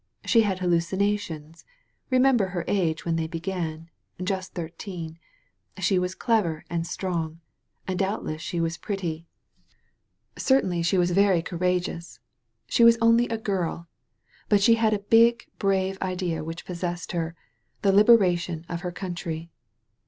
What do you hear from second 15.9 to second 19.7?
idea which possessed her— the liberation of her country.